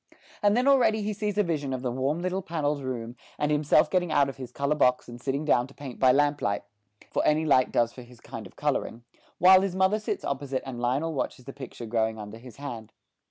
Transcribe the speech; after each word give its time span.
And 0.41 0.57
then 0.57 0.67
already 0.67 1.03
he 1.03 1.13
sees 1.13 1.37
a 1.37 1.43
vision 1.43 1.73
of 1.73 1.83
the 1.83 1.91
warm 1.91 2.23
little 2.23 2.41
panelled 2.41 2.81
room, 2.81 3.15
and 3.37 3.51
himself 3.51 3.87
getting 3.91 4.11
out 4.11 4.33
his 4.35 4.51
colour 4.51 4.73
box 4.73 5.07
and 5.07 5.21
sitting 5.21 5.45
down 5.45 5.67
to 5.67 5.75
paint 5.75 5.99
by 5.99 6.11
lamp 6.11 6.41
light 6.41 6.63
for 7.13 7.23
any 7.23 7.45
light 7.45 7.71
does 7.71 7.93
for 7.93 8.01
his 8.01 8.19
kind 8.19 8.47
of 8.47 8.55
colouring 8.55 9.03
while 9.37 9.61
his 9.61 9.75
mother 9.75 9.99
sits 9.99 10.25
opposite 10.25 10.63
and 10.65 10.79
Lionel 10.79 11.13
watches 11.13 11.45
the 11.45 11.53
picture 11.53 11.85
growing 11.85 12.17
under 12.17 12.39
his 12.39 12.55
hand. 12.55 12.93